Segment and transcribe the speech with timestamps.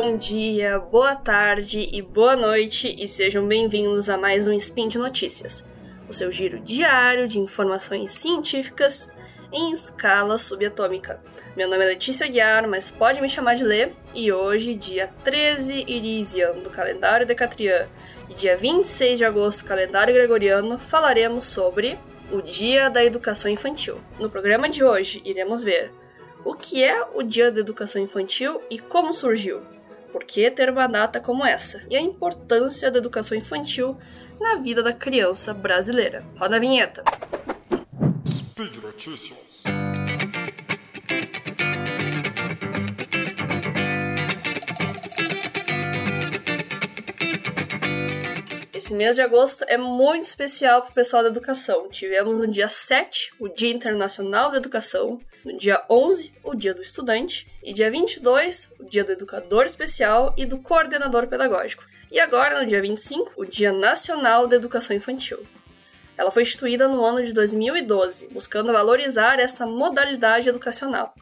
[0.00, 4.96] bom dia, boa tarde e boa noite e sejam bem-vindos a mais um Spin de
[4.96, 5.66] Notícias,
[6.08, 9.10] o seu giro diário de informações científicas
[9.52, 11.20] em escala subatômica.
[11.54, 15.84] Meu nome é Letícia Guiar, mas pode me chamar de Lê, e hoje, dia 13
[15.86, 17.86] Irisian do calendário Decatrian
[18.30, 21.98] e dia 26 de agosto, calendário gregoriano, falaremos sobre
[22.30, 24.00] o Dia da Educação Infantil.
[24.18, 25.92] No programa de hoje, iremos ver
[26.46, 29.60] o que é o Dia da Educação Infantil e como surgiu?
[30.12, 31.82] Por que ter uma data como essa?
[31.88, 33.96] E a importância da educação infantil
[34.38, 36.22] na vida da criança brasileira.
[36.36, 37.02] Roda a vinheta.
[38.28, 39.62] Speed Notícias.
[48.92, 51.88] Esse mês de agosto é muito especial para o pessoal da educação.
[51.88, 56.82] Tivemos no dia 7 o Dia Internacional da Educação, no dia 11 o Dia do
[56.82, 61.86] Estudante e dia 22 o Dia do Educador Especial e do Coordenador Pedagógico.
[62.10, 65.38] E agora, no dia 25, o Dia Nacional da Educação Infantil.
[66.14, 71.14] Ela foi instituída no ano de 2012, buscando valorizar esta modalidade educacional,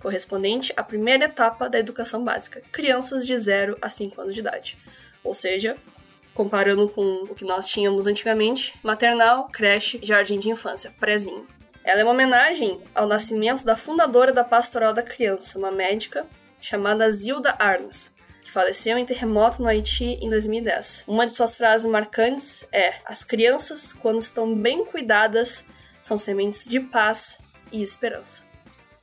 [0.00, 4.78] correspondente à primeira etapa da educação básica, crianças de 0 a 5 anos de idade.
[5.22, 5.76] Ou seja,
[6.38, 11.44] comparando com o que nós tínhamos antigamente, maternal, creche, jardim de infância, prézinho.
[11.82, 16.24] Ela é uma homenagem ao nascimento da fundadora da Pastoral da Criança, uma médica
[16.60, 21.06] chamada Zilda Arnes, que faleceu em terremoto no Haiti em 2010.
[21.08, 25.66] Uma de suas frases marcantes é: As crianças, quando estão bem cuidadas,
[26.00, 27.40] são sementes de paz
[27.72, 28.47] e esperança.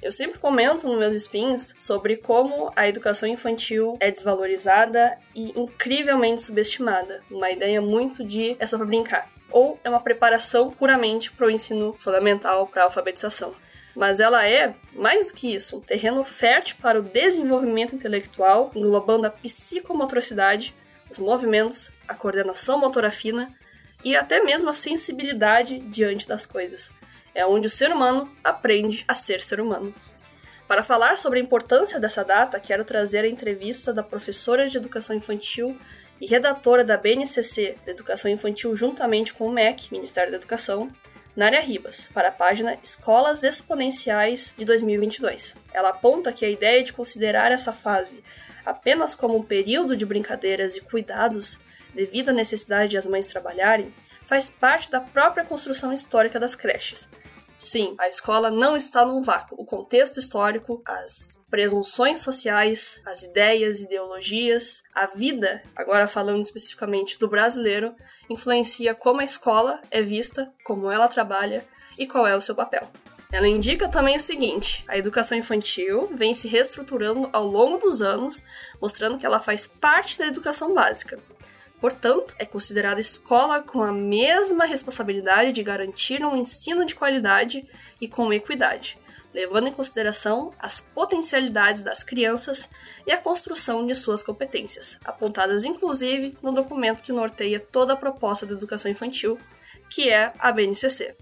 [0.05, 6.43] Eu sempre comento nos meus spins sobre como a educação infantil é desvalorizada e incrivelmente
[6.43, 7.23] subestimada.
[7.31, 9.27] Uma ideia muito de é só pra brincar.
[9.49, 13.55] Ou é uma preparação puramente para o ensino fundamental, para a alfabetização.
[13.95, 19.25] Mas ela é, mais do que isso, um terreno fértil para o desenvolvimento intelectual, englobando
[19.25, 20.75] a psicomotricidade,
[21.09, 23.49] os movimentos, a coordenação motora fina
[24.03, 26.93] e até mesmo a sensibilidade diante das coisas
[27.35, 29.93] é onde o ser humano aprende a ser ser humano.
[30.67, 35.15] Para falar sobre a importância dessa data, quero trazer a entrevista da professora de educação
[35.15, 35.77] infantil
[36.19, 40.89] e redatora da BNCC de Educação Infantil juntamente com o MEC, Ministério da Educação,
[41.35, 45.55] Nária Ribas, para a página Escolas Exponenciais de 2022.
[45.73, 48.23] Ela aponta que a ideia de considerar essa fase
[48.65, 51.59] apenas como um período de brincadeiras e cuidados,
[51.93, 53.93] devido à necessidade de as mães trabalharem,
[54.25, 57.09] faz parte da própria construção histórica das creches,
[57.57, 59.55] Sim, a escola não está num vácuo.
[59.59, 67.29] O contexto histórico, as presunções sociais, as ideias, ideologias, a vida, agora falando especificamente do
[67.29, 67.95] brasileiro,
[68.29, 71.65] influencia como a escola é vista, como ela trabalha
[71.97, 72.89] e qual é o seu papel.
[73.31, 78.43] Ela indica também o seguinte: a educação infantil vem se reestruturando ao longo dos anos,
[78.81, 81.17] mostrando que ela faz parte da educação básica.
[81.85, 87.63] Portanto, é considerada escola com a mesma responsabilidade de garantir um ensino de qualidade
[88.01, 88.97] e com equidade,
[89.31, 92.71] levando em consideração as potencialidades das crianças
[93.05, 98.47] e a construção de suas competências, apontadas inclusive no documento que norteia toda a proposta
[98.47, 99.39] da educação infantil,
[99.87, 101.15] que é a BNCC.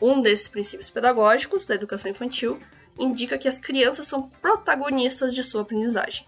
[0.00, 2.58] Um desses princípios pedagógicos da educação infantil
[2.98, 6.24] indica que as crianças são protagonistas de sua aprendizagem.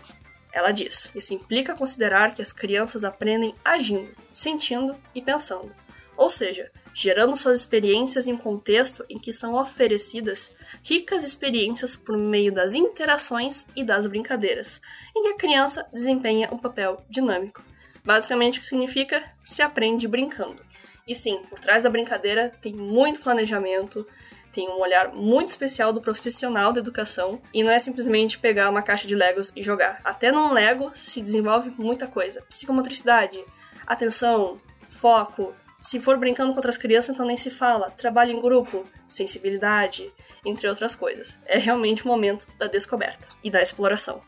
[0.52, 5.72] Ela diz: Isso implica considerar que as crianças aprendem agindo, sentindo e pensando,
[6.16, 12.16] ou seja, gerando suas experiências em um contexto em que são oferecidas ricas experiências por
[12.16, 14.80] meio das interações e das brincadeiras,
[15.16, 17.62] em que a criança desempenha um papel dinâmico.
[18.04, 20.60] Basicamente, o que significa se aprende brincando.
[21.08, 24.06] E sim, por trás da brincadeira tem muito planejamento,
[24.52, 28.82] tem um olhar muito especial do profissional da educação e não é simplesmente pegar uma
[28.82, 30.00] caixa de Legos e jogar.
[30.04, 33.42] Até num Lego se desenvolve muita coisa: psicomotricidade,
[33.86, 34.58] atenção,
[34.88, 35.54] foco.
[35.80, 37.90] Se for brincando com outras crianças, então nem se fala.
[37.92, 40.12] Trabalho em grupo, sensibilidade,
[40.44, 41.38] entre outras coisas.
[41.46, 44.20] É realmente o momento da descoberta e da exploração.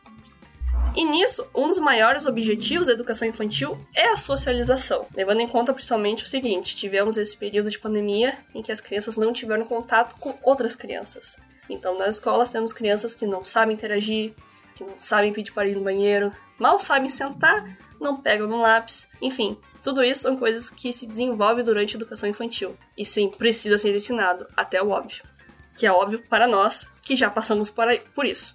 [0.94, 5.72] E nisso, um dos maiores objetivos da educação infantil é a socialização, levando em conta
[5.72, 10.16] principalmente o seguinte: tivemos esse período de pandemia em que as crianças não tiveram contato
[10.16, 11.38] com outras crianças.
[11.68, 14.34] Então, nas escolas temos crianças que não sabem interagir,
[14.74, 17.64] que não sabem pedir para ir no banheiro, mal sabem sentar,
[18.00, 22.28] não pegam no lápis, enfim, tudo isso são coisas que se desenvolvem durante a educação
[22.28, 22.76] infantil.
[22.96, 25.22] E sim, precisa ser ensinado, até o óbvio.
[25.76, 28.54] Que é óbvio para nós que já passamos por isso.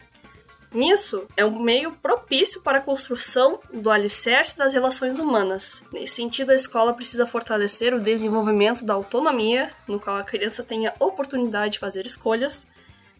[0.75, 5.83] Nisso, é um meio propício para a construção do alicerce das relações humanas.
[5.91, 10.93] Nesse sentido, a escola precisa fortalecer o desenvolvimento da autonomia, no qual a criança tenha
[10.99, 12.67] oportunidade de fazer escolhas,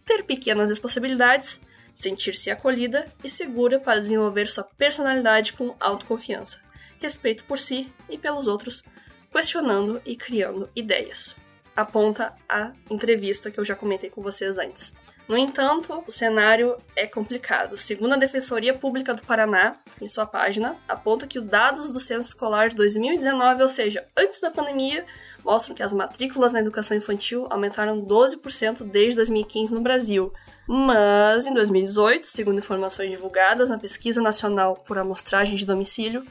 [0.06, 1.62] ter pequenas responsabilidades
[1.96, 6.60] sentir-se acolhida e segura para desenvolver sua personalidade com autoconfiança,
[7.00, 8.84] respeito por si e pelos outros,
[9.32, 11.38] questionando e criando ideias.
[11.76, 14.96] Aponta a entrevista que eu já comentei com vocês antes.
[15.28, 17.76] No entanto, o cenário é complicado.
[17.76, 22.30] Segundo a Defensoria Pública do Paraná, em sua página, aponta que os dados do censo
[22.30, 25.04] escolar de 2019, ou seja, antes da pandemia,
[25.44, 30.32] mostram que as matrículas na educação infantil aumentaram 12% desde 2015 no Brasil.
[30.68, 36.24] Mas, em 2018, segundo informações divulgadas na Pesquisa Nacional por Amostragem de Domicílio,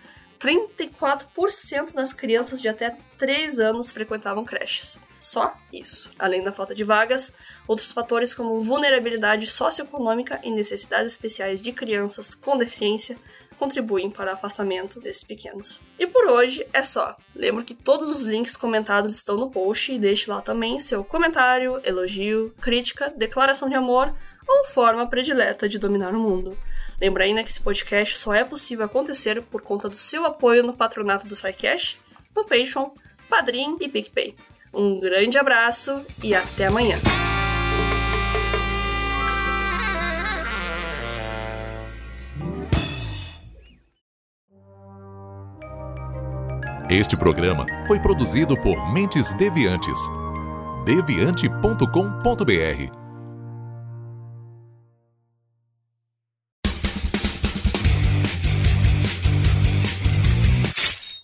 [0.44, 5.00] 34% das crianças de até 3 anos frequentavam creches.
[5.19, 6.11] Só isso.
[6.19, 7.32] Além da falta de vagas,
[7.67, 13.17] outros fatores como vulnerabilidade socioeconômica e necessidades especiais de crianças com deficiência
[13.56, 15.81] contribuem para o afastamento desses pequenos.
[15.99, 17.17] E por hoje é só.
[17.35, 21.81] Lembro que todos os links comentados estão no post e deixe lá também seu comentário,
[21.85, 24.14] elogio, crítica, declaração de amor
[24.46, 26.58] ou forma predileta de dominar o mundo.
[27.05, 30.73] Lembra ainda que esse podcast só é possível acontecer por conta do seu apoio no
[30.73, 31.99] patronato do SciCash,
[32.35, 32.93] no Patreon,
[33.29, 34.35] Padrim e PicPay.
[34.73, 36.97] Um grande abraço e até amanhã.
[46.89, 50.01] Este programa foi produzido por Mentes Deviantes.
[50.87, 53.04] deviante.com.br